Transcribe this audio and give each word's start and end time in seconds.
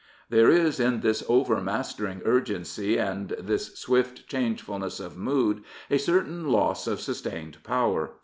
There 0.31 0.49
is 0.49 0.79
in 0.79 1.01
this 1.01 1.23
overmastering 1.29 2.23
urgency 2.25 2.97
and 2.97 3.29
this 3.37 3.75
swift 3.77 4.27
changefulness 4.27 4.99
of 4.99 5.15
mood 5.15 5.63
a 5.91 5.99
certain 5.99 6.47
loss 6.51 6.87
of 6.87 6.99
sustained 6.99 7.63
power. 7.63 8.09